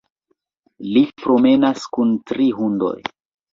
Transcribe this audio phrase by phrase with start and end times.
[0.95, 2.93] Li promenas kun tri hundoj.